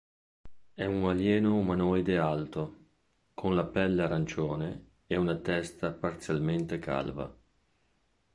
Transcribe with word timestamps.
È 0.73 0.83
un 0.83 1.07
alieno 1.07 1.53
umanoide 1.57 2.17
alto, 2.17 2.75
con 3.35 3.53
la 3.53 3.63
pelle 3.65 4.01
arancione 4.01 4.85
e 5.05 5.15
una 5.15 5.35
testa 5.35 5.91
parzialmente 5.91 6.79
calva. 6.79 7.31